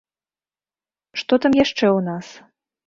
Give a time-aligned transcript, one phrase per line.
[1.21, 2.27] Што там яшчэ ў нас?